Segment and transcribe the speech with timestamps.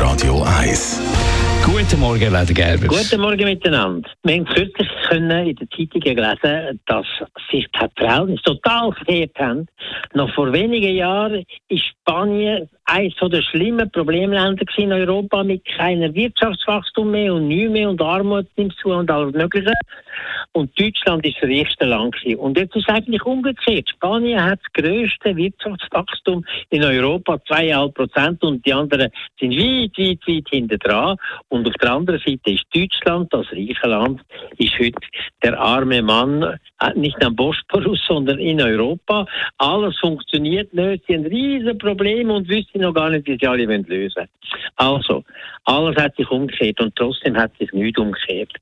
[0.00, 0.98] Radio 1.
[1.62, 2.86] Guten Morgen, Leder Gerber.
[2.86, 4.08] Guten Morgen miteinander.
[4.22, 7.06] Wir haben kürzlich können in den Zeitungen gelesen, dass
[7.50, 9.66] sich die Verhältnisse total verkehrt haben.
[10.14, 17.12] Noch vor wenigen Jahren ist Spanien eines der schlimmen Problemländer in Europa mit keinem Wirtschaftswachstum
[17.12, 19.72] mehr und nichts mehr und Armut nimmt zu und alles Mögliche.
[20.52, 22.40] Und Deutschland ist das reichste Land gewesen.
[22.40, 23.88] Und jetzt ist es eigentlich umgekehrt.
[23.88, 30.18] Spanien hat das grösste Wirtschaftswachstum in Europa, 2,5 Prozent, und die anderen sind weit, weit,
[30.26, 31.16] weit hinter dran.
[31.48, 34.20] Und auf der anderen Seite ist Deutschland, das reiche Land,
[34.58, 34.98] ist heute
[35.44, 36.58] der arme Mann, äh,
[36.96, 39.26] nicht am Bosporus, sondern in Europa.
[39.58, 41.04] Alles funktioniert nicht.
[41.06, 44.28] Sie haben riesen Probleme und wissen noch gar nicht, wie sie alle lösen wollen.
[44.76, 45.22] Also,
[45.64, 48.52] alles hat sich umgekehrt und trotzdem hat sich nichts umgekehrt.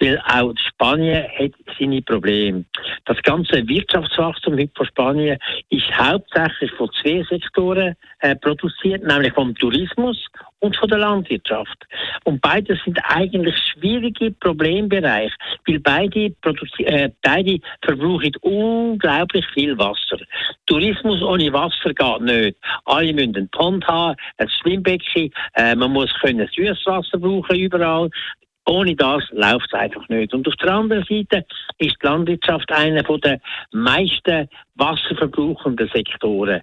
[0.00, 2.64] Weil auch Spanien hat seine Probleme.
[3.04, 10.16] Das ganze Wirtschaftswachstum von Spanien ist hauptsächlich von zwei Sektoren äh, produziert, nämlich vom Tourismus
[10.60, 11.86] und von der Landwirtschaft.
[12.24, 15.34] Und beides sind eigentlich schwierige Problembereiche,
[15.66, 16.34] weil beide,
[16.78, 20.18] äh, beide verbrauchen unglaublich viel Wasser.
[20.66, 22.58] Tourismus ohne Wasser geht nicht.
[22.84, 28.10] Alle müssen einen Pond haben, ein Schwimmbecken, äh, man muss können Süßwasser brauchen überall.
[28.68, 30.34] Ohne das läuft es einfach nicht.
[30.34, 31.44] Und auf der anderen Seite
[31.78, 33.40] ist die Landwirtschaft einer der
[33.72, 36.60] meisten wasserverbrauchenden Sektoren.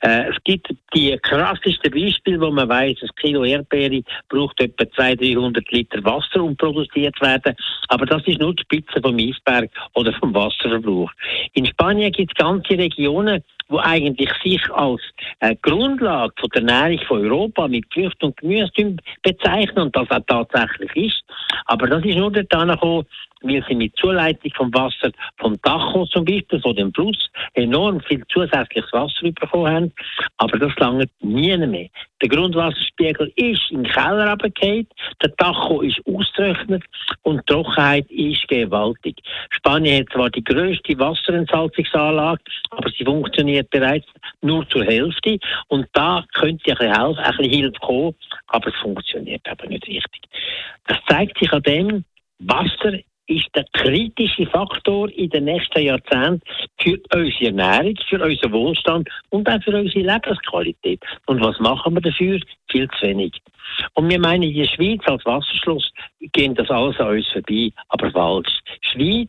[0.00, 5.20] Äh, es gibt die krassesten Beispiele, wo man weiß, ein Kilo Erdbeere braucht etwa 200,
[5.20, 7.56] 300 Liter Wasser, um produziert zu werden.
[7.88, 11.10] Aber das ist nur die Spitze vom Eisberg oder vom Wasserverbrauch.
[11.54, 15.00] In Spanien gibt es ganze Regionen, wo eigentlich sich als
[15.40, 20.24] äh, Grundlage von der Ernährung von Europa mit Früchten und Gemüse bezeichnen und das auch
[20.26, 21.24] tatsächlich ist.
[21.66, 23.06] Aber das ist nur dann gekommen,
[23.42, 28.24] weil sie mit Zuleitung vom Wasser vom Tacho zum Beispiel, von dem Fluss, enorm viel
[28.28, 29.92] zusätzliches Wasser bekommen haben.
[30.38, 31.88] Aber das lange nie mehr.
[32.20, 34.88] Der Grundwasserspiegel ist in den Keller runtergefallen,
[35.22, 36.82] der Tacho ist ausgetrocknet
[37.22, 39.16] und die Trockenheit ist gewaltig.
[39.50, 44.06] Spanien hat zwar die grösste Wasserentsalzungsanlage, aber sie funktioniert bereits
[44.42, 45.38] nur zur Hälfte
[45.68, 48.14] und da könnte ein bisschen helfen, ein bisschen Hilfe kommen,
[48.48, 50.22] aber es funktioniert aber nicht richtig.
[50.86, 52.04] Das zeigt sich an dem,
[52.40, 56.40] Wasser ist der kritische Faktor in den nächsten Jahrzehnten
[56.80, 61.02] für unsere Ernährung, für unseren Wohlstand und auch für unsere Lebensqualität.
[61.26, 62.40] Und was machen wir dafür?
[62.70, 63.32] Viel zu wenig.
[63.94, 65.92] Und wir meinen, die Schweiz als Wasserschluss
[66.32, 68.60] gehen das alles an uns vorbei, aber falsch.
[68.94, 69.28] Die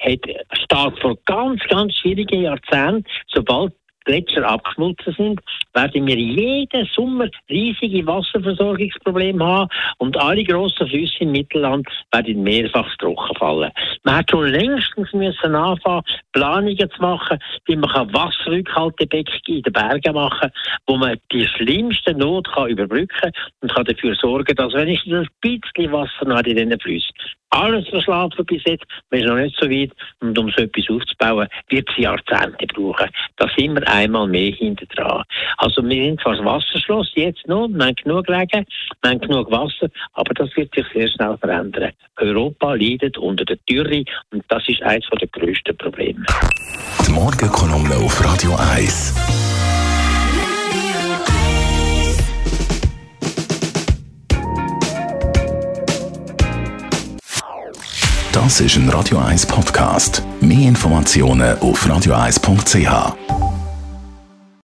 [0.00, 3.72] hat, steht vor ganz, ganz schwierigen Jahrzehnten, sobald
[4.06, 5.40] Gletscher abgeschmolzen sind,
[5.74, 9.68] werden wir jeden Sommer riesige Wasserversorgungsprobleme haben
[9.98, 13.70] und alle grossen Flüsse im Mittelland werden mehrfach trocken fallen.
[14.04, 16.02] Man hat schon längstens müssen anfangen,
[16.32, 20.50] Planungen zu machen, wie man Wasserrückhaltebecken in den Bergen machen
[20.86, 25.92] wo man die schlimmste Not kann überbrücken und kann dafür sorgen, dass wenigstens ein bisschen
[25.92, 27.14] Wasser noch in diesen Flüssen
[27.50, 28.84] alles verschlafen bis jetzt.
[29.10, 29.92] Man ist noch nicht so weit.
[30.20, 33.08] Und um so etwas aufzubauen, wird es Jahrzehnte brauchen.
[33.36, 35.22] Da sind wir einmal mehr hinter dran.
[35.58, 38.66] Also wir sind das Wasserschloss jetzt noch, wir haben genug Regen,
[39.02, 41.92] wir haben genug Wasser, aber das wird sich sehr schnell verändern.
[42.16, 46.24] Europa leidet unter der Dürre und das ist eines der grössten Probleme.
[47.06, 49.14] Die Morgen kommen wir auf Radio 1.
[58.32, 60.22] Das ist ein Radio 1 Podcast.
[60.42, 63.25] Mehr Informationen auf radio1.ch.